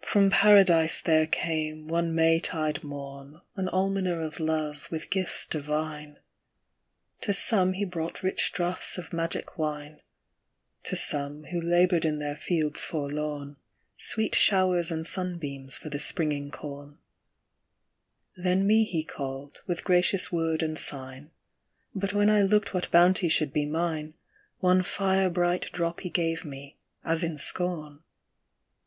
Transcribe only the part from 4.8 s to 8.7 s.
with gifts divine: To some he brought rich